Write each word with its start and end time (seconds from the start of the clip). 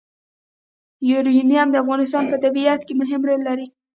یورانیم 1.09 1.67
د 1.71 1.75
افغانستان 1.83 2.23
په 2.31 2.37
طبیعت 2.43 2.81
کې 2.87 2.93
مهم 3.01 3.21
رول 3.29 3.41
لري. 3.49 3.67